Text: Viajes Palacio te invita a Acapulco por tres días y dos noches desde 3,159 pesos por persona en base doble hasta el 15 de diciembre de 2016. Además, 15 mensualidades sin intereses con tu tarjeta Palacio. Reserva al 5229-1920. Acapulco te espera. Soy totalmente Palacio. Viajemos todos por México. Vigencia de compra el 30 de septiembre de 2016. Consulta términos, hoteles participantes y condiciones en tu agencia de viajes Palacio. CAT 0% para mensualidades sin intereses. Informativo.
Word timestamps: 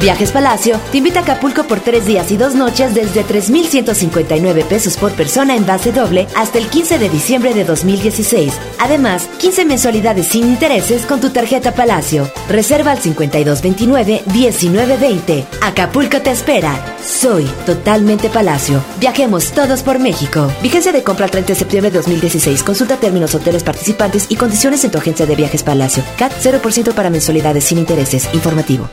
Viajes 0.00 0.30
Palacio 0.30 0.78
te 0.92 0.98
invita 0.98 1.20
a 1.20 1.22
Acapulco 1.22 1.64
por 1.64 1.80
tres 1.80 2.04
días 2.06 2.30
y 2.30 2.36
dos 2.36 2.54
noches 2.54 2.94
desde 2.94 3.24
3,159 3.24 4.64
pesos 4.64 4.96
por 4.96 5.10
persona 5.12 5.56
en 5.56 5.66
base 5.66 5.90
doble 5.90 6.28
hasta 6.36 6.58
el 6.58 6.68
15 6.68 6.98
de 6.98 7.08
diciembre 7.08 7.54
de 7.54 7.64
2016. 7.64 8.52
Además, 8.78 9.26
15 9.38 9.64
mensualidades 9.64 10.26
sin 10.26 10.44
intereses 10.44 11.06
con 11.06 11.18
tu 11.20 11.30
tarjeta 11.30 11.72
Palacio. 11.72 12.30
Reserva 12.48 12.92
al 12.92 13.00
5229-1920. 13.00 15.46
Acapulco 15.62 16.20
te 16.20 16.30
espera. 16.30 16.78
Soy 17.02 17.44
totalmente 17.64 18.28
Palacio. 18.28 18.84
Viajemos 19.00 19.52
todos 19.52 19.82
por 19.82 19.98
México. 19.98 20.52
Vigencia 20.62 20.92
de 20.92 21.02
compra 21.02 21.24
el 21.24 21.30
30 21.30 21.54
de 21.54 21.58
septiembre 21.58 21.90
de 21.90 21.96
2016. 21.98 22.62
Consulta 22.62 22.96
términos, 22.96 23.34
hoteles 23.34 23.64
participantes 23.64 24.26
y 24.28 24.36
condiciones 24.36 24.84
en 24.84 24.90
tu 24.90 24.98
agencia 24.98 25.24
de 25.24 25.36
viajes 25.36 25.62
Palacio. 25.62 26.02
CAT 26.18 26.32
0% 26.42 26.92
para 26.92 27.08
mensualidades 27.08 27.64
sin 27.64 27.78
intereses. 27.78 28.28
Informativo. 28.34 28.90